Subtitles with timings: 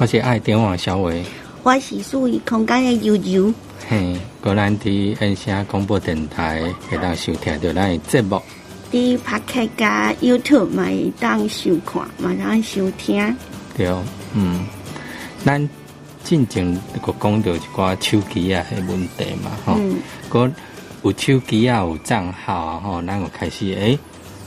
[0.00, 1.22] 我是爱点网小伟，
[1.62, 3.52] 我是属于空间的悠悠。
[3.86, 8.40] 嘿，果然伫恩声广播电台会当收听到咱的节目，
[8.90, 13.36] 伫拍客加 YouTube 嘛会当收看，嘛当收听。
[13.76, 13.94] 对，
[14.32, 14.64] 嗯，
[15.44, 15.68] 咱
[16.24, 19.78] 进前个讲到一寡手机啊的问题嘛，吼，
[20.30, 20.50] 个
[21.02, 23.98] 有手机啊有账号啊，吼，咱就开始诶，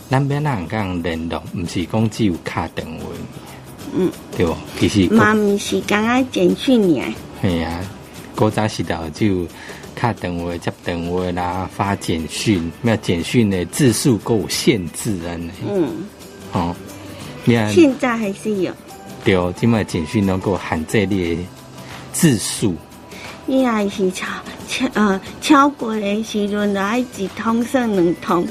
[0.10, 1.40] 咱要哪样联络？
[1.56, 3.06] 毋是讲只有卡电话，
[3.96, 4.56] 嗯，对不？
[4.80, 7.14] 其实嘛毋是刚刚简讯尔。
[7.42, 7.80] 系啊，
[8.36, 9.46] 古早时代就
[9.96, 15.38] 卡电话、接电话啦，发简讯，那简讯的字数够限制啊，
[15.68, 16.06] 嗯，
[16.52, 16.76] 哦，
[17.46, 18.74] 你看现在还是有。
[19.24, 21.42] 对，即卖简讯能够限制你的
[22.12, 22.76] 字数。
[23.46, 24.26] 你还是超
[24.70, 28.48] 超呃超过的时阵，来一通算两通。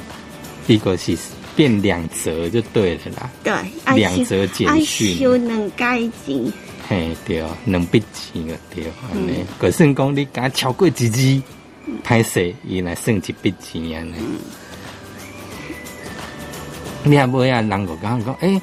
[0.67, 1.17] 一个是
[1.55, 3.31] 变两折就对了啦。
[3.43, 3.53] 对，
[3.95, 5.17] 两折简讯。
[5.17, 6.53] 修两改钱。
[6.89, 9.45] 嘿，对，两笔钱个对，安尼。
[9.59, 11.43] 可算讲你敢超过一字，
[12.05, 14.15] 歹势，伊来算一笔钱安尼。
[17.05, 18.61] 你也无呀，人个讲讲，诶。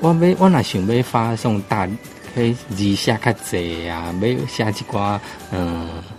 [0.00, 1.88] 我要我若想要发送大，
[2.36, 5.18] 迄字写较济啊，要写一寡
[5.50, 6.13] 嗯字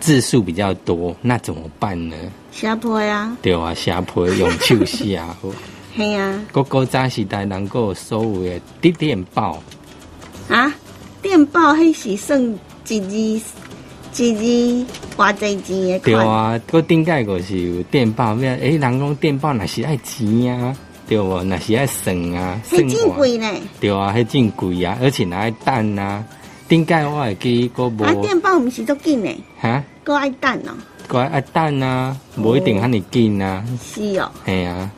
[0.00, 2.16] 字数比较多，那怎么办呢？
[2.50, 3.36] 写批啊？
[3.40, 5.20] 对啊，写批用手写。
[5.96, 6.44] 系啊。
[6.50, 9.62] 哥哥早时代能够所有的电电报
[10.48, 10.74] 啊，
[11.20, 13.40] 电报迄是算一日
[14.16, 18.50] 一日偌济钱的对啊，个顶盖个是有电报，咩？
[18.60, 20.76] 诶，人讲电报那是爱钱啊。
[21.08, 22.82] 对哦，那是爱算啊，算
[23.14, 23.46] 贵呢。
[23.80, 26.24] 对啊，迄真贵啊，而且那爱等啊。
[26.72, 28.02] 顶盖我会记个无。
[28.02, 29.36] 啊，电报毋是足紧诶。
[29.60, 29.84] 哈？
[30.04, 30.72] 个爱等哦。
[31.06, 33.62] 个爱等啊，无一定遐尼紧啊。
[33.78, 34.32] 是哦。
[34.46, 34.90] 系啊，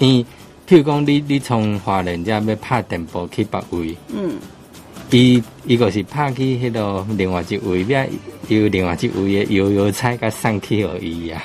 [0.00, 0.26] 伊
[0.66, 3.96] 譬如讲，你你从华人家要拍电报去别位。
[4.12, 4.38] 嗯。
[5.10, 8.04] 伊伊个是拍去迄个另外一位，要
[8.48, 11.40] 有另外一位的悠悠彩甲送去而已啊。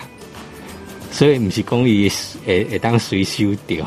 [1.11, 2.11] 所以毋是讲伊
[2.43, 3.85] 会会当随收掉。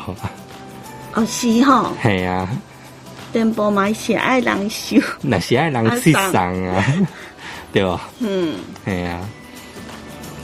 [1.13, 1.91] 哦，是吼。
[2.01, 2.49] 系啊。
[3.31, 4.97] 电波嘛是爱人收。
[5.21, 6.31] 那是爱人去送
[6.67, 6.85] 啊，
[7.73, 8.09] 对吧？
[8.19, 8.55] 嗯。
[8.85, 9.27] 系啊。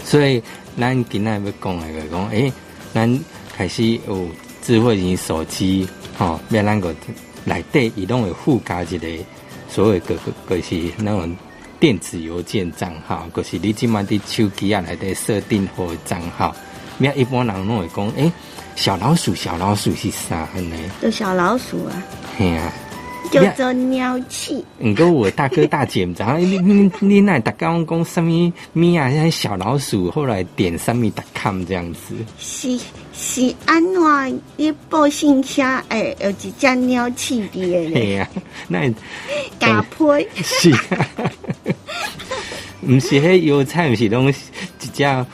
[0.04, 0.42] 所以
[0.80, 2.54] 咱今仔要讲诶个讲，诶，
[2.94, 3.20] 咱
[3.56, 4.28] 开始有
[4.62, 5.88] 智慧型手机，
[6.18, 6.94] 吼，要咱个
[7.44, 9.08] 内底伊拢会附加一个
[9.68, 11.36] 所谓个个个是那种
[11.80, 16.56] 电子邮件账号，就是你即满伫手机啊内底设定好账号。
[17.00, 18.32] 要一般人拢会讲，诶，
[18.76, 20.76] 小老鼠，小老鼠是啥呢？
[21.02, 22.04] 就小老鼠啊。
[22.38, 22.72] 嘿啊。
[23.32, 24.64] 叫做鸟气。
[24.80, 29.12] 唔过我大哥大姐，然后你 你你那大刚讲什么咪啊？
[29.12, 32.16] 像小老鼠，后来点什么 .com 这样子。
[32.38, 32.80] 是
[33.14, 37.92] 是安怎一报信箱诶，有一只鸟气的咧。
[37.96, 38.30] 嘿啊，
[38.68, 38.88] 那
[39.60, 40.28] 假配。
[40.44, 41.10] 是啊。
[42.88, 44.34] 唔是迄油菜，唔是拢一
[44.94, 45.26] 只。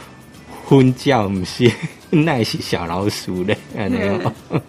[0.66, 1.70] 昏叫唔是，
[2.24, 4.34] 那是小老鼠咧，安尼哦。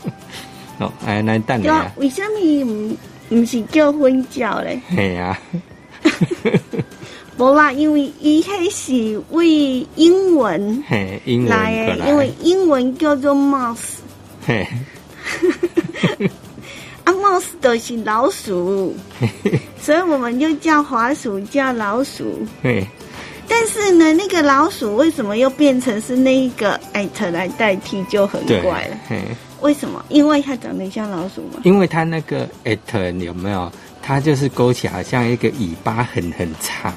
[0.78, 1.91] 哦，哎，那等下。
[1.97, 2.97] 为什么唔
[3.30, 4.80] 唔是叫婚叫咧？
[4.91, 5.38] 系啊。
[7.38, 10.84] 无啦，因为伊迄是为英文
[11.48, 13.98] 来诶，因为英文叫做 mouse。
[14.47, 14.66] 嘿。
[17.04, 18.94] 啊，mouse 都是老鼠，
[19.81, 22.47] 所以我们就叫滑鼠叫老鼠。
[22.62, 22.86] 嘿。
[23.48, 28.97] 但是呢，那个老鼠为什么又变成是那一个艾特来代替，就很怪了。
[29.60, 30.04] 为什么？
[30.08, 31.60] 因为它长得像老鼠吗？
[31.64, 33.70] 因为它那个艾特有没有？
[34.02, 36.92] 它就是勾起好像一个尾巴很很长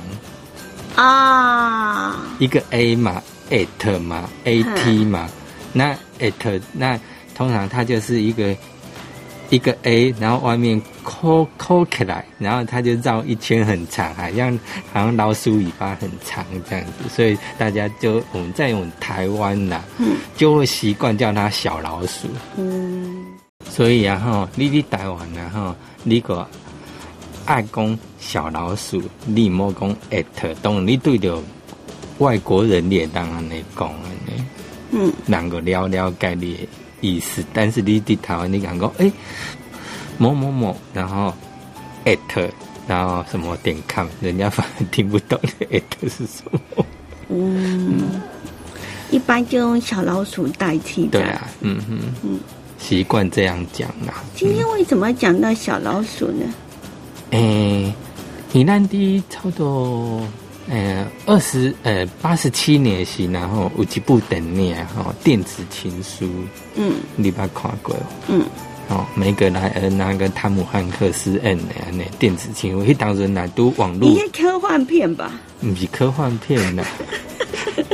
[0.96, 2.16] 啊。
[2.40, 5.30] 一个 A 嘛，艾特嘛，A T 嘛，
[5.74, 7.00] 那艾特那
[7.36, 8.56] 通常它就是一个。
[9.56, 14.60] 一个 A，然后外面扣扣起来，然后它就绕一圈很长，好像
[14.92, 19.82] 好像老鼠尾巴很长这样子，所以大家就我们在用台湾呐，
[20.36, 22.28] 就会习惯叫它小老鼠。
[22.58, 23.24] 嗯，
[23.64, 26.46] 所以啊哈，你你台湾啊哈，你个
[27.46, 31.42] 爱讲小老鼠，你莫讲 at，当然你对着
[32.18, 34.10] 外国人也当然来讲呢，
[34.92, 36.68] 嗯，能够了了解你。
[37.02, 39.12] 意思，但是你在台湾，你讲讲，哎，
[40.18, 41.34] 某某某，然后
[42.06, 42.50] at，
[42.88, 45.40] 然后什么点 com，人家反而听不懂
[45.72, 46.86] at 是什么。
[47.30, 48.22] 嗯，
[49.12, 51.06] 一般就用小老鼠代替。
[51.08, 52.40] 对啊，嗯嗯嗯，
[52.78, 54.24] 习惯这样讲啊。
[54.36, 56.46] 今天为什么讲到小老鼠呢？
[57.32, 57.94] 诶，
[58.54, 60.22] 宜兰的差不多。
[60.68, 66.28] 呃，二十呃八十七年时，然后有一部电影哦，电子情书，
[66.76, 67.96] 嗯，你把看过？
[68.28, 68.44] 嗯，
[68.90, 74.10] 哦，梅格莱恩那个汤姆汉克斯演的那电子琴，我去当时那都网络。
[74.10, 75.32] 一些科幻片吧？
[75.62, 76.84] 不是科幻片呐，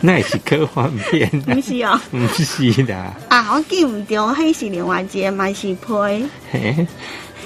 [0.00, 1.28] 那也是科幻片。
[1.42, 2.96] 不是哦，不是的。
[3.28, 6.24] 啊，我记唔到，迄是另外一个，嘛是配。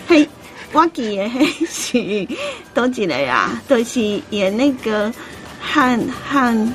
[0.08, 0.28] 嘿，
[0.72, 2.36] 我记的迄是
[2.72, 5.12] 多一个啊，都是演那个
[5.60, 6.74] 汉汉。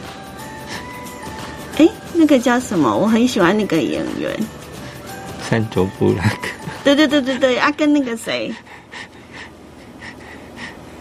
[1.77, 2.95] 哎，那个叫什么？
[2.95, 4.31] 我很喜欢那个演员，
[5.49, 6.49] 山卓布拉克。
[6.83, 8.53] 对对对对对，啊，跟那个谁，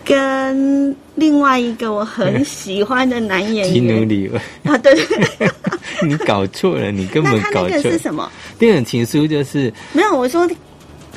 [0.04, 4.30] 跟另外一个我很喜欢的男演员基努里
[4.64, 5.50] 啊，对对，
[6.02, 7.68] 你搞错了，你根本搞错。
[7.68, 8.30] 那个是什么？
[8.58, 10.48] 电影情书就是没有，我说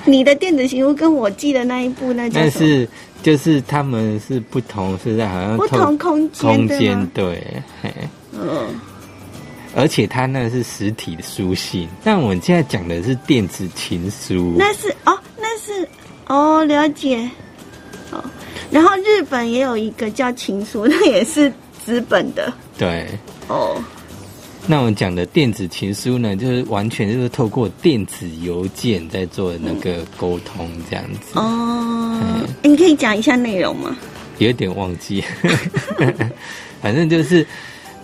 [0.10, 2.88] 你的电子情书跟我记的那一部那但是
[3.22, 7.62] 就是他们是不同，是在好像不同空间空间对，
[8.34, 8.80] 嗯。
[9.76, 14.56] 而且他那是实体的书信，但我们现在讲的是电子情书。
[14.58, 15.88] 那是哦，那是
[16.26, 17.30] 哦，了解。
[18.12, 18.24] 哦，
[18.72, 21.54] 然后日本也有一个叫情书，那也是
[21.86, 22.52] 纸本的。
[22.76, 23.06] 对。
[23.50, 23.80] 哦。
[24.68, 31.40] 那我们讲的电子情书呢，就是完全就是透过电子邮件在做那个沟通这样子。
[31.40, 32.22] 哦。
[32.62, 33.98] 你可以讲一下内容吗？
[34.40, 35.24] 有点忘记，
[36.82, 37.46] 反正就是。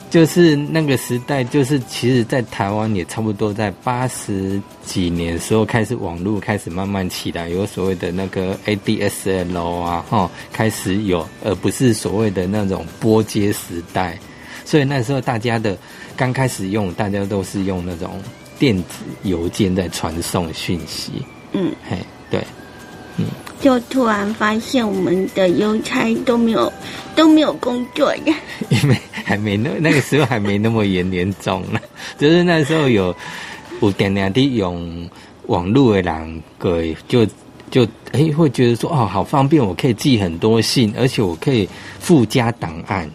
[0.09, 14.19] 就是那个时代，就是其实，在台湾也差不多在八十几年时候开始网络开始慢慢起来，有所谓的那个 ADSL 啊，哈，开始有，而不是所谓的那种拨接时代。
[14.65, 15.77] 所以那时候大家的
[16.15, 18.21] 刚开始用，大家都是用那种
[18.57, 21.11] 电子邮件在传送讯息。
[21.51, 21.97] 嗯，嘿，
[22.29, 22.41] 对，
[23.17, 23.25] 嗯。
[23.61, 26.71] 就突然发现我们的邮差都没有
[27.15, 28.35] 都没有工作呀，
[28.67, 31.79] 因为还没那那个时候还没那么严严重呢，
[32.19, 33.15] 就是那时候有
[33.81, 35.09] 有点点的用
[35.45, 37.25] 网络的人，对，就
[37.71, 41.69] 就哎会觉得说哦好方便，我可以寄很多信，而且我可以
[42.01, 43.09] 附加档案，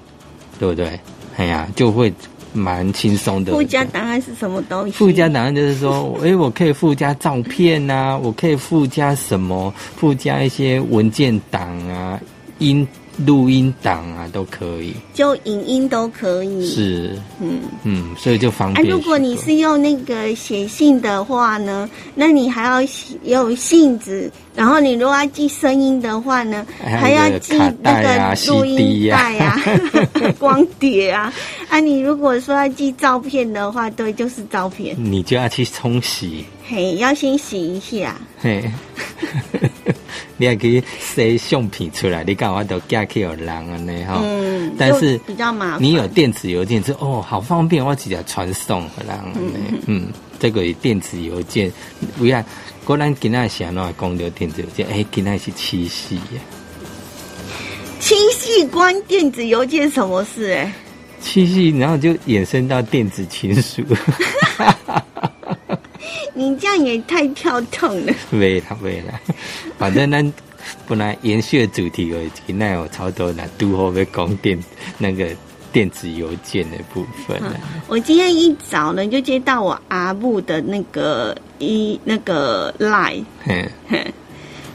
[0.58, 0.98] 对不对？
[1.38, 2.12] 哎呀，就会。
[2.54, 3.52] 蛮轻松的。
[3.52, 4.92] 附加档案是什么东西？
[4.92, 9.72] 附加档案就是说，哎，我可以附加照片呐，我可以附加什么？
[9.96, 12.18] 附加一些文件档啊，
[12.58, 12.88] 音。
[13.26, 16.64] 录音档啊，都可以，就影音都可以。
[16.64, 18.88] 是，嗯嗯，所以就方便。
[18.88, 22.80] 如果你是用那个写信的话呢，那你还要
[23.24, 29.56] 用信纸，然后你如果要记声音的话呢，还要记那个录音带啊、
[30.36, 31.32] 光碟啊。
[31.68, 34.96] 啊，你如果说要记照片的话，对，就是照片。
[34.98, 36.44] 你就要去冲洗。
[36.66, 38.16] 嘿，要先洗一下。
[38.40, 38.68] 嘿。
[40.40, 43.76] 你还可以塞相片出来，你干嘛都寄去有人啊？
[43.78, 45.82] 呢哈，嗯，但是比较麻烦。
[45.82, 49.18] 你有电子邮件，就哦，好方便，我直接传送回来。
[49.34, 49.52] 嗯
[49.86, 50.08] 嗯，
[50.38, 51.72] 这个电子邮件，
[52.16, 52.42] 不要
[52.88, 56.40] 果然今仔想那讲到电子邮件，哎，今仔是七夕呀。
[58.00, 60.52] 七夕关电子邮件什么事？
[60.54, 60.72] 哎，
[61.20, 63.82] 七夕，然后就衍生到电子情书。
[66.32, 68.14] 你这样也太跳痛了。
[68.30, 69.20] 没了没了，
[69.76, 70.32] 反正咱
[70.86, 74.58] 本来延续的主题有今天有超多那都好要讲电
[74.96, 75.28] 那个
[75.72, 77.40] 电子邮件的部分。
[77.86, 83.24] 我今天一早呢就接到我阿布的那个一那个 line，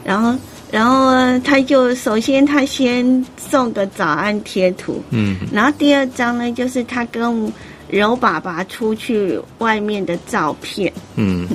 [0.04, 0.34] 然后
[0.70, 7.52] 然后他就首先他先送个早安贴图，嗯，然后第二张呢就是他跟。
[7.90, 11.46] 柔爸爸出去外面的照片，嗯，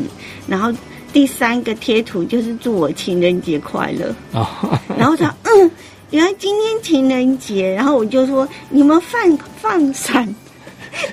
[0.48, 0.72] 然后
[1.12, 4.48] 第三个贴图就是祝我情人节快乐，哦，
[4.96, 5.72] 然后他嗯，
[6.12, 10.28] 原来今天情人节，然后我就说你们放放闪，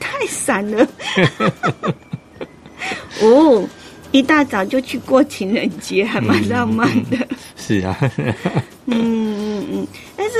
[0.00, 0.86] 太闪了，
[3.20, 3.64] 哦，
[4.12, 7.16] 一大早就去过情人节，还蛮浪漫的，
[7.56, 7.96] 是啊，
[8.86, 9.86] 嗯嗯嗯，
[10.16, 10.34] 但是。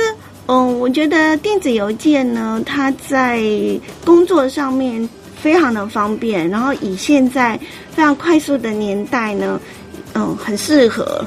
[0.49, 3.43] 嗯，我觉得电子邮件呢，它在
[4.05, 7.59] 工作上面非常的方便，然后以现在
[7.91, 9.59] 非常快速的年代呢，
[10.13, 11.21] 嗯，很适合，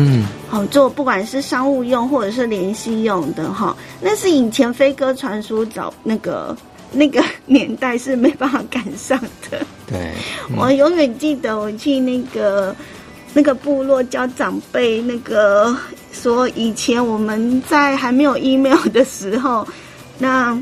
[0.00, 6.56] 嗯，好做，不管是商务用或者是联系用的哈，那是以前飞鸽传书早那个
[6.92, 9.18] 那个年代是没办法赶上
[9.50, 9.66] 的。
[9.86, 10.10] 对，
[10.56, 12.74] 我永远记得我去那个。
[13.32, 15.72] 那个部落教长辈，那个
[16.10, 19.64] 说以前我们在还没有 email 的时候，
[20.18, 20.60] 那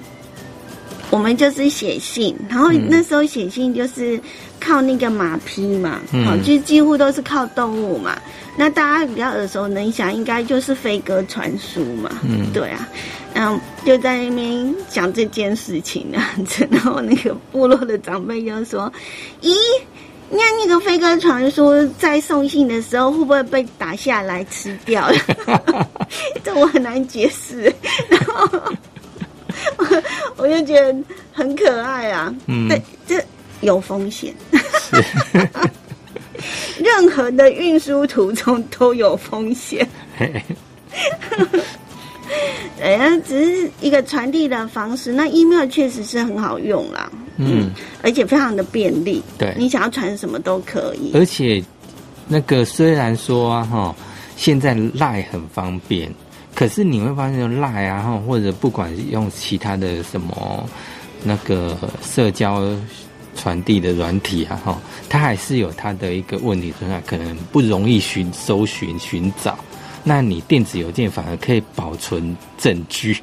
[1.09, 4.21] 我们就是写信，然后那时候写信就是
[4.69, 8.21] 靠那个马匹嘛，好，就几乎都是靠动物嘛。
[8.55, 12.87] 那大家比较耳熟能详，应该就是飞鸽传书嘛，嗯，对啊，
[13.35, 16.35] 嗯，就在那边讲这件事情啊，
[16.71, 18.93] 然后那个部落的长辈就说
[19.41, 19.55] ：“咦？”
[20.31, 25.11] 那那个飞鸽传书在送信的时候，会不会被打下来吃掉？
[26.45, 27.73] 这我很难解释。
[28.11, 28.47] 然后
[29.79, 30.03] 我
[30.37, 30.95] 我就觉得
[31.33, 32.35] 很可爱啊。
[32.47, 33.25] 嗯，对，这
[33.61, 34.35] 有风险。
[36.79, 39.87] 任何的运输途中都有风险。
[42.81, 45.13] 哎呀，只是一个传递的方式。
[45.13, 47.71] 那 email 确实是很好用啦，嗯，
[48.03, 49.23] 而且非常的便利。
[49.37, 51.11] 对，你想要传什么都可以。
[51.15, 51.63] 而且，
[52.29, 53.97] 那个虽然说啊，哈，
[54.37, 56.13] 现在赖很方便，
[56.55, 60.65] 可是你会发现赖啊，哈，或者不管用其他的什么
[61.25, 62.63] 那个社交
[63.39, 64.79] 传递的软体啊，哈，
[65.09, 69.57] 它还是有它的一个问题存在，可能不容易寻搜寻寻找。
[70.05, 73.17] 那你电子邮件反而可以保存证据，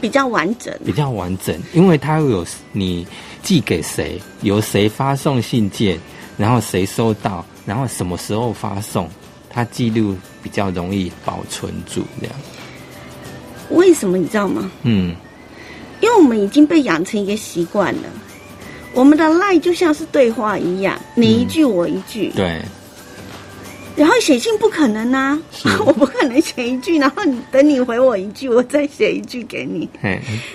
[0.00, 3.06] 比较完整，比较完整，因为它有你
[3.42, 5.98] 寄给谁，由谁发送信件，
[6.36, 9.08] 然后谁收到，然后什么时候发送，
[9.50, 12.02] 它记录比较容易保存住。
[12.20, 12.34] 这样，
[13.70, 14.70] 为什么你知道吗？
[14.82, 15.14] 嗯，
[16.00, 18.08] 因为我们已经被养成一个习惯了，
[18.94, 22.60] 我们的赖就像是对话一样，你一句我一句，对。
[23.96, 25.38] 然后写信不可能啊，
[25.86, 27.22] 我不可能写一句，然后
[27.52, 29.88] 等你回我一句，我再写一句给你。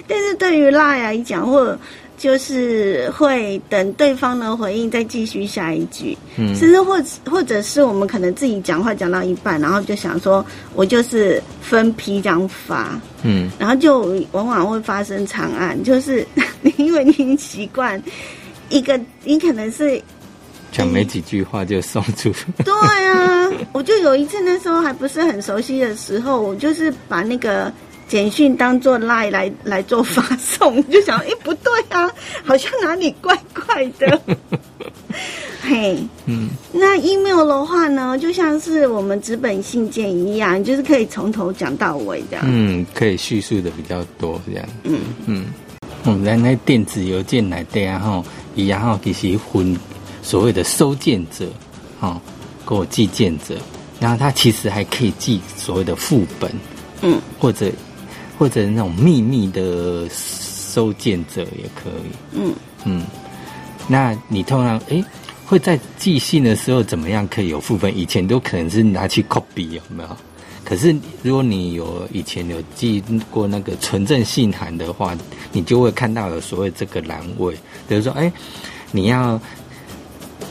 [0.07, 1.77] 但是对于赖来讲，或
[2.19, 10.45] 就是会等对方的回应再继续下一句，甚至或或者是我们可能自己讲话讲到一半，然后就想说
[10.75, 14.01] 我就是分批这样发，嗯，然后就
[14.33, 16.27] 往往会发生长案，就是
[16.77, 17.99] 因为你习惯
[18.69, 19.99] 一个，你可能是。
[20.71, 22.31] 讲没几句话就送出。
[22.63, 22.71] 对
[23.07, 27.73] 啊，我就有一次那时候还不是很熟悉的时候，我就是把那个
[28.09, 32.11] 简讯当做 lie 来来做发送， 就想，哎，不对啊，
[32.43, 34.19] 好像哪里怪怪的。
[35.61, 42.43] 嘿，嗯，那 email 的话呢，就像是我们纸本信件一样，就是可以从头讲到尾这样。
[42.47, 44.67] 嗯，可以叙述的比较多这样。
[44.83, 45.45] 嗯嗯，
[46.03, 48.23] 我们在那电子邮件来对啊哈，
[48.55, 49.77] 然后其实分。
[50.21, 51.47] 所谓的收件者，
[51.99, 52.21] 哈，
[52.67, 53.55] 给我寄件者，
[53.99, 56.51] 然后他其实还可以寄所谓的副本，
[57.01, 57.71] 嗯，或者
[58.39, 62.53] 或者那种秘密的收件者也可以，嗯
[62.85, 63.05] 嗯。
[63.87, 65.03] 那你通常哎
[65.45, 67.95] 会在寄信的时候怎么样可以有副本？
[67.95, 70.17] 以前都可能是拿去 copy 有没有？
[70.63, 75.15] 可是如果你有以前有寄过那个纯正信函的话，
[75.51, 77.53] 你就会看到有所谓这个栏位，
[77.87, 78.31] 比如说哎
[78.91, 79.39] 你要。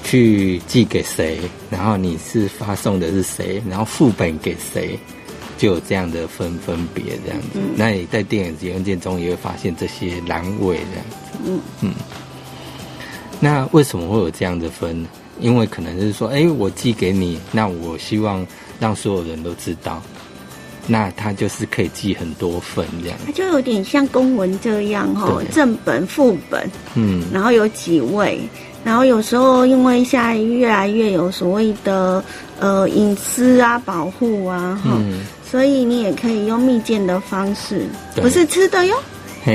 [0.05, 4.99] 去寄给谁，然后你是发送的是谁，然后副本给谁，
[5.59, 7.59] 就有这样的分分别这样子。
[7.77, 11.39] 那你在电子邮件中也会发现这些阑尾这样子。
[11.45, 11.93] 嗯嗯。
[13.41, 15.07] 那为什么会有这样的分？
[15.41, 18.45] 因为可能是说，哎，我寄给你，那我希望
[18.81, 20.03] 让所有人都知道，
[20.87, 23.19] 那他就是可以寄很多份这样。
[23.25, 28.41] 它就有点像公文这样哈，正本、副本，嗯，然后有几位。
[28.85, 32.25] 然后有时候，因为现在越来越有所谓的
[32.59, 34.99] 呃隐私啊保护啊，哈，
[35.51, 37.87] 所以你也可以用密件的方式，
[38.17, 38.95] 不是吃的哟。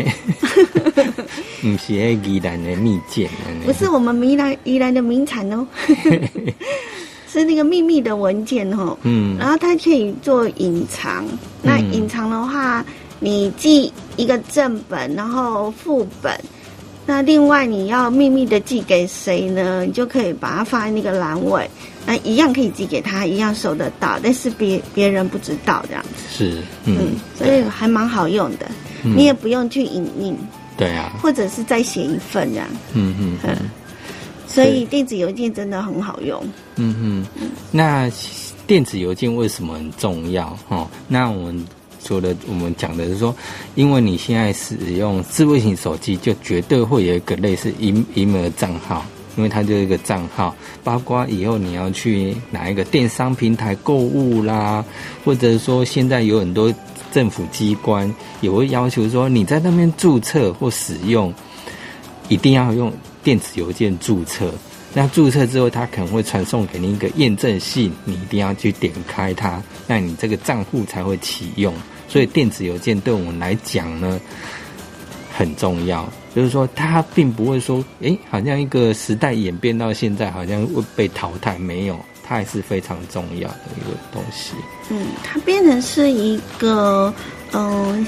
[1.62, 3.30] 不是宜兰的蜜饯，
[3.66, 5.68] 不是我们宜兰宜兰的名产哦，
[7.32, 8.98] 是那个秘密的文件哦。
[9.04, 11.24] 嗯，然后它可以做隐藏，
[11.62, 12.84] 那隐藏的话，
[13.20, 16.34] 你寄一个正本，然后副本。
[17.06, 19.84] 那另外你要秘密的寄给谁呢？
[19.86, 21.70] 你就可以把它放在那个栏位，
[22.06, 26.10] 那一样可以寄给他，一样收得到，但是别别人不知道这样子。
[26.32, 28.72] 是，嗯，所以还蛮好用的，
[29.04, 30.38] 你也不用去影印。
[30.78, 31.12] 对啊。
[31.22, 32.68] 或者是再写一份这样。
[32.94, 33.70] 嗯嗯嗯。
[34.48, 36.42] 所以电子邮件真的很好用。
[36.78, 37.50] 嗯嗯。
[37.70, 38.10] 那
[38.66, 40.58] 电子邮件为什么很重要？
[40.70, 41.66] 哈，那我们。
[42.04, 43.34] 说的我们讲的是说，
[43.76, 49.06] 因为你现在使用智慧型手机，就绝对会有一个类似 email 账号，
[49.38, 50.56] 因为它就是一个账号。
[50.84, 54.84] 包括以后你要去哪一个电商平台购物啦，
[55.24, 56.74] 或者说现在有很多
[57.12, 61.34] 政府机关也会要求说，你在那边注册或使用，
[62.28, 62.92] 一定要用
[63.24, 64.54] 电子邮件注册。
[64.96, 71.74] 那注册之后，他可能会传送给你一个验证信，你一定要去点开它，那你这个账户才会启用。
[72.08, 74.20] 所以电子邮件对我们来讲呢
[75.36, 84.54] 很重要，就是说它并不会说，哎，好像一个时代演变到现在，好像会被淘汰，没有，它还是非常重要的一个东西。
[84.90, 87.14] 嗯，它变成是一个，
[87.52, 88.06] 嗯，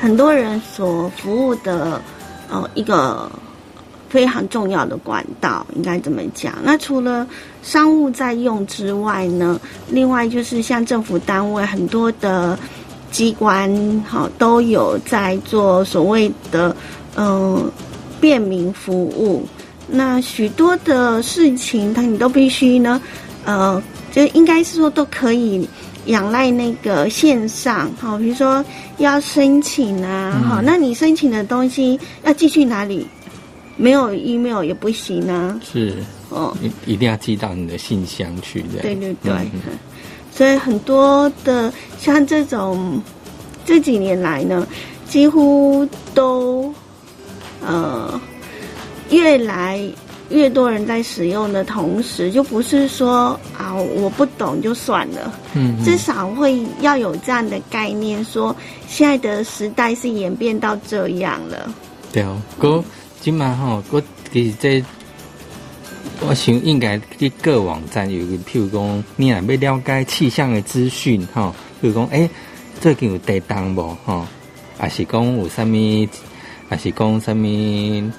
[0.00, 2.02] 很多人所服务的，
[2.48, 3.30] 呃，一个。
[4.08, 6.54] 非常重要的管道，应该怎么讲？
[6.62, 7.26] 那除了
[7.60, 12.56] 商务在用之外呢，另外就是像政府单位很多的
[13.10, 13.70] 机关，
[14.06, 16.74] 好都有在做所谓的
[17.16, 17.70] 嗯
[18.20, 19.46] 便民服务。
[19.88, 23.00] 那许多的事情，它你都必须呢，
[23.44, 23.80] 呃，
[24.12, 25.68] 就应该是说都可以
[26.06, 28.64] 仰赖那个线上，好，比如说
[28.98, 33.06] 要申请啊，好，那你申请的东西要寄去哪里？
[33.76, 35.60] 没有 email 也不行啊。
[35.62, 35.94] 是，
[36.30, 38.80] 哦，一一定要寄到你的信箱去的。
[38.82, 39.32] 对对对，
[40.36, 43.02] 所以很多的像这种
[43.64, 44.64] 这几年来呢，
[45.08, 46.72] 几乎都
[47.60, 48.20] 呃。
[49.08, 49.80] 越来
[50.30, 58.54] 越多人在使用的同时，就不是说啊我不懂就算了，嗯，至少会要有这样的概念，说
[58.88, 61.72] 现在的时代是演变到这样了。
[62.12, 62.82] 对哦，哥，
[63.20, 64.02] 今晚哈，哥
[64.32, 64.84] 其实这，
[66.20, 72.28] 我想应该去各网站有个，譬如讲，你若要了解气象的资讯哈，譬如讲，哎，
[72.80, 74.26] 最近有地震无哈，
[74.78, 76.08] 还是讲有啥物，
[76.68, 78.10] 还是讲啥物。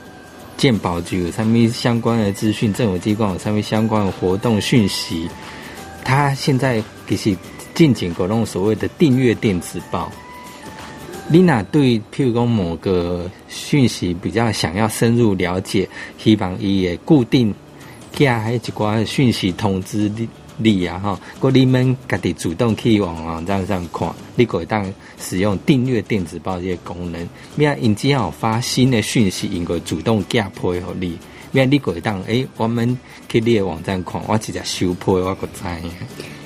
[0.58, 5.30] 鉴宝局有上面相关的资讯，政府机关有上面相关的活动讯息。
[6.04, 7.38] 他现在其实
[7.76, 10.12] 进行各种所谓的订阅电子报。
[11.30, 15.88] 丽娜对譬如讲某个讯息比较想要深入了解，
[16.18, 17.54] 希望伊也固定
[18.18, 20.28] 加一寡讯息通知你。
[20.60, 27.30] 你啊哈，过你们家己主动去往网站上看，你可以当使用订阅电子报这些功能。
[27.56, 31.16] 免因只要发新的讯息，应该主动加配合你。
[31.52, 32.98] 免你可以当诶，我们
[33.30, 35.64] 去你的网站看，我直接收配，我个知。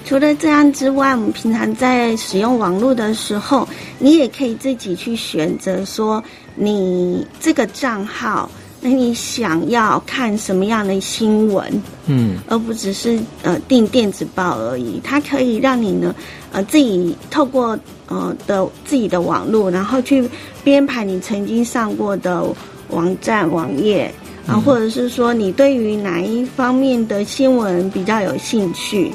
[0.04, 3.66] 除了这样之外，我们平常在使用网络的时候，
[3.98, 6.22] 你也可以自己去选择说，
[6.54, 8.52] 你这个账号。
[8.84, 11.84] 那你想要看什么样的新闻？
[12.08, 15.00] 嗯，而不只是呃订电子报而已。
[15.04, 16.16] 它可以让你呢，
[16.52, 17.78] 呃自己透过
[18.08, 20.28] 呃的自己的网络，然后去
[20.64, 22.44] 编排你曾经上过的
[22.90, 24.12] 网站网页
[24.48, 29.12] 啊，或者是说你对于哪一方面的新闻比较有兴趣，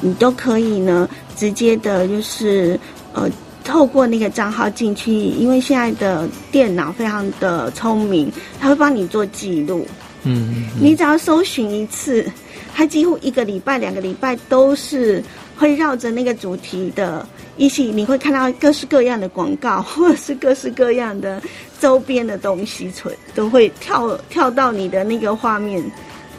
[0.00, 2.78] 你都可以呢直接的，就是
[3.12, 3.30] 呃。
[3.72, 8.30] 透过那个账号进去，因为现在的电脑非常的聪明，
[8.60, 9.88] 它会帮你做记录。
[10.24, 12.30] 嗯，你只要搜寻一次，
[12.74, 15.24] 它几乎一个礼拜、两个礼拜都是
[15.56, 21.40] 会绕着那个主题的一起，你会看到各式各样的广告，或者是各式各样的
[21.80, 25.82] 周边的东西，存都会跳跳到你的那个画面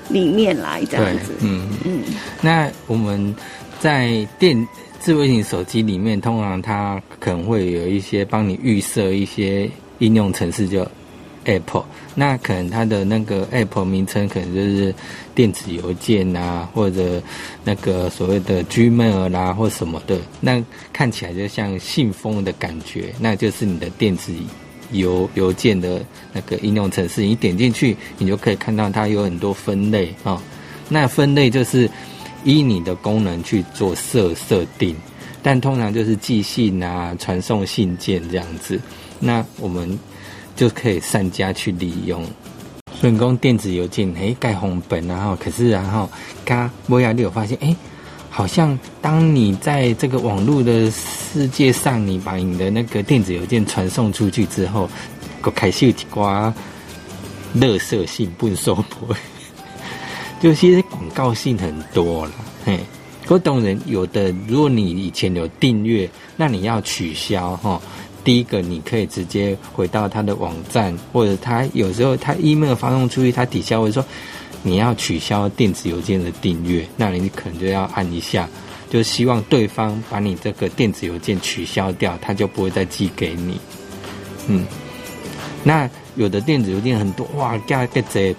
[0.07, 1.33] 里面来，这样子。
[1.41, 2.03] 嗯嗯，
[2.41, 3.35] 那我们
[3.79, 4.55] 在电。
[5.03, 10.87] 智慧型手机里面，通常它可能会有一些帮你预设一些应用程式，就
[11.43, 11.83] Apple。
[12.15, 14.95] 那可能它的那个 Apple 名称可能就是
[15.35, 17.21] 电子邮件啊，或者
[17.65, 20.17] 那个所谓的 Gmail 啦，或什么的。
[20.39, 20.63] 那
[20.93, 24.31] 看起来就像信封的感觉，那就是你的电子
[24.93, 27.23] 邮邮件的那个应用程式。
[27.23, 30.41] 你点进去，你就可以看到它有很多分类啊。
[30.87, 31.89] 那分类就是。
[32.43, 34.95] 依你的功能去做设设定，
[35.41, 38.79] 但通常就是寄信啊、传送信件这样子，
[39.19, 39.97] 那我们
[40.55, 42.25] 就可以善加去利用。
[42.99, 46.09] 所以讲电子邮件，哎，盖红本，然后可是然后，
[46.45, 47.75] 嘎摩亚利有发现，哎，
[48.29, 54.89] 好像当你在这个网络的世界上，你把你的那个电子邮件传送出去之后，
[55.41, 56.53] 个开始一挂
[57.53, 59.13] 乐色信不收破。
[60.43, 62.31] 就其实广告性很多了，
[62.65, 62.77] 嘿，
[63.25, 67.81] 可当然有的，如果你以前有订阅，那你要取消哈。
[68.25, 74.03] 第一个，你可以直接回到他的网站，或者他有时候他 email 发送出去，他底下会说
[74.63, 78.45] 你要取消电子邮件的订阅，那你可能就要按一下，
[78.89, 83.57] 就希望对方把你这个电子邮件取消掉，他就不会再寄给你。
[84.47, 84.65] 嗯，
[85.63, 88.35] 那有的电子邮件很多哇，加个这。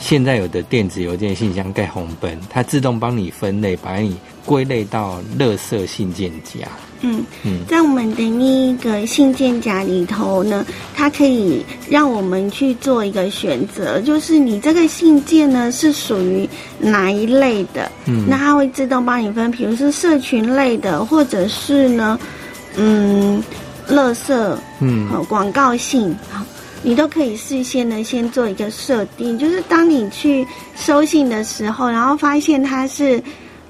[0.00, 6.66] 现在有的电子邮件信箱盖红本，它自动帮你分类，把你归类到垃圾信件夹。
[7.02, 17.90] 嗯嗯，在我们的那个信件夹里头呢，它可以让我们去做一个选择，就是你这个信件呢是属于哪一类的。
[18.06, 22.18] 嗯，那它会自动帮你分，比如是社群类的，或者是呢，
[22.76, 23.42] 嗯，
[23.88, 26.14] 垃圾，嗯，广告信。
[26.82, 33.22] 你都可以事先呢，先做一个设定，就是当你去收信的时候，然后发现它是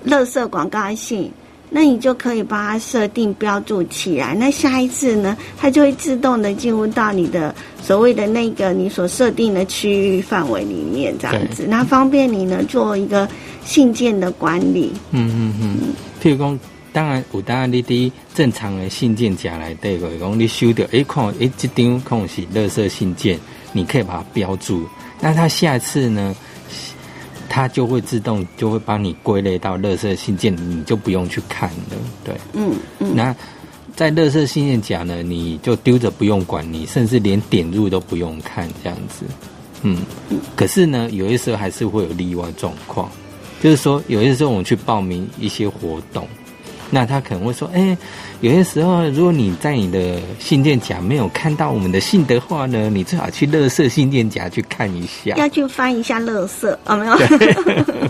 [0.06, 1.30] 垃圾广告信，
[1.68, 4.34] 那你就可以把它设定标注起来。
[4.34, 13.28] 那下一次呢，它就会自动的进入到你的所谓的那个你所设定的区域范围里面，这样子，那方便你呢做一个
[13.64, 14.92] 信件的管理。
[15.10, 15.94] 嗯嗯嗯。
[16.22, 16.58] 譬如讲，
[16.92, 23.38] 当然有当然你滴正常的信件夹来对个，讲你收到一看诶，这张空是垃圾信件，
[23.72, 24.84] 你可以把它标注。
[25.20, 26.34] 那它下次呢？
[27.52, 31.96] 它就会自动就会帮你归类到垃圾信件，你就不用去看了。
[32.24, 33.16] 对，嗯嗯。
[33.16, 33.34] 那
[33.96, 39.24] 在垃圾信件夹呢，你就丢着不用管，你甚至连点入都不用看，这样子。
[39.82, 39.98] 嗯。
[40.54, 43.10] 可是呢，有些时候还是会有例外状况，
[43.60, 46.28] 就是说，有些时候我们去报名一些活动。
[46.92, 47.96] 那他可能会说：“哎，
[48.40, 57.16] 有些时候，如果你在你的信件夹没有看到我们的信的话呢，你最好去乐色信件夹去看一下，要去翻一下乐色，哦没有？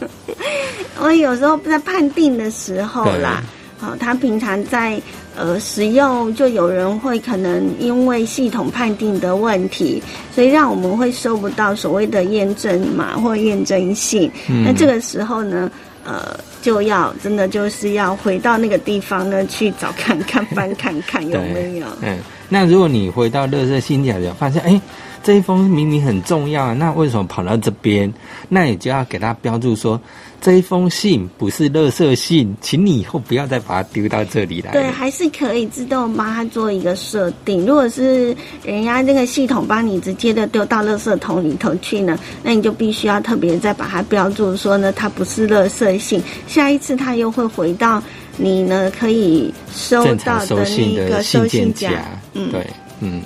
[1.03, 3.43] 我有时候在判定的时候啦，
[3.79, 5.01] 好，他平常在
[5.37, 10.03] 呃使用，就有人会可能因为系统判定的问题，
[10.35, 14.31] 所以让我们会收不到所谓的验证码或验证信。
[14.65, 15.71] 那这个时候呢？”
[16.05, 21.87] 呃，就要真的就是要回到那个地方呢，去找看看翻看看 有没有。
[22.03, 24.81] 嗯，那如果你回到乐色信夹就发现哎，
[25.23, 28.13] 这一封明明很重要啊，那为什么跑到这边？
[28.49, 30.01] 那你就要给他标注说。
[30.43, 34.73] 这一封信不是垃圾信，请你以后不要再把它丢到这里来。
[34.73, 37.67] 对，还是可以自动帮他做一个设定。
[37.67, 38.35] 如果是
[38.65, 46.21] 人家这个系统帮你直接的丢到垃圾桶里头去呢，那你就必须要特别再把它标注说呢，它不是垃圾信。
[46.49, 48.03] 下一次他又会回到
[48.37, 51.93] 你呢可以收到的那个收信夹。
[52.33, 52.67] 嗯，对，
[52.99, 53.23] 嗯。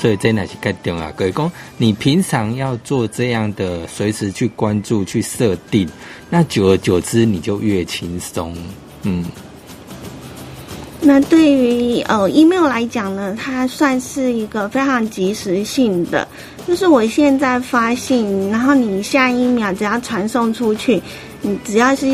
[0.00, 1.10] 所以这乃是该重要。
[1.10, 5.88] 各位讲，你平常要做这样的，随时去关注、去设定，
[6.30, 8.56] 那久而久之你就越轻松。
[9.02, 9.24] 嗯。
[11.00, 16.28] 那对于呃 email 来讲呢，它算是一个非常及时性的，
[16.64, 21.02] 就是我现在发信，然后你下一秒只要传送出去。
[21.40, 22.06] 你只要是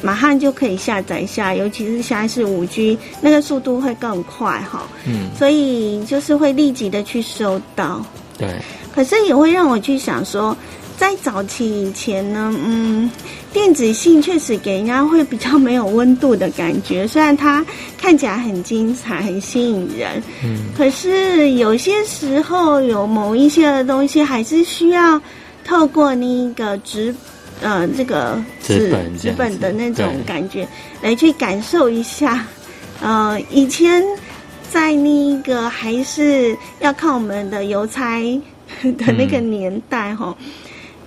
[0.00, 4.88] 马上就可以下载下，尤其是现在是五 G，那个速度会更快哈。
[5.06, 8.04] 嗯，所以就是会立即的去收到。
[8.38, 8.48] 对。
[8.94, 10.56] 可是也会让我去想说，
[10.96, 13.10] 在早期以前呢，嗯，
[13.52, 17.64] 电子信确实给人家会比较没有温度的感觉，虽然它
[17.98, 25.20] 看起来很精彩、很吸引人，嗯，可是有些时候有某一些的东西还是需要
[25.64, 27.14] 透过那个纸。
[27.62, 30.66] 呃，这个纸本纸本的那种感觉，
[31.00, 32.44] 来去感受一下。
[33.00, 34.02] 呃，以前
[34.70, 38.20] 在那个还是要靠我们的邮差
[38.82, 40.36] 的那个年代哈，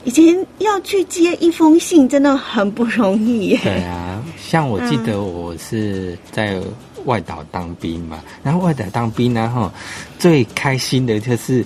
[0.04, 3.58] 以前要去接一封信真的很不容易。
[3.58, 6.60] 对啊，像我记得我是在
[7.06, 9.72] 外岛当兵嘛，然后外岛当兵呢，哈
[10.18, 11.66] 最开心的就是。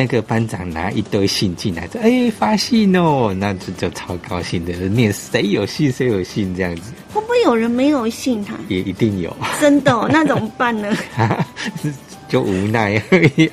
[0.00, 8.54] 那个班长拿一堆信进来，说：“哎，发信哦，那就就超高兴的，念谁有信谁有信这样子。”会不会有人没有信他？
[8.68, 9.36] 也一定有。
[9.60, 10.08] 真的？
[10.10, 10.96] 那怎么办呢？
[12.30, 13.50] 就无奈而已。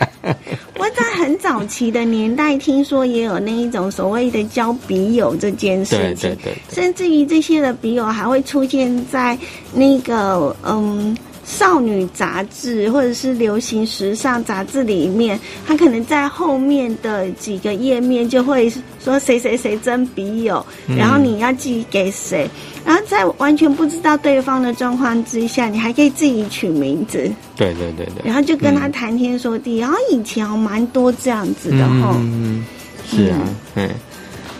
[0.77, 9.37] 我在很早期的年代，听说也有那一种所谓的交笔友这件事情，对对对，甚至于这些的笔友还会出现在
[9.73, 11.17] 那个嗯。
[11.47, 18.69] 少女杂志或者是流行时尚杂志里面，他可能在后面的几个页面就会
[19.01, 22.49] 说谁谁谁真笔友，然后你要寄给谁，
[22.85, 27.31] 然后在完全不知道对方的状况之下，你还可以自己取名字。
[27.55, 28.25] 对对对对。
[28.25, 32.13] 然后就跟他谈天说地，然后以前蛮多这样子的哈。
[32.19, 32.65] 嗯，
[33.09, 33.39] 是啊，
[33.75, 33.89] 嗯，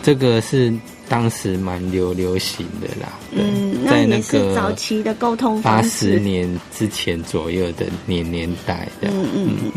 [0.02, 0.74] 这个是。
[1.10, 9.30] 当时蛮流流行的啦，嗯，那也是早期的沟通八十年之前左右的年年代的，嗯。
[9.34, 9.72] 嗯嗯。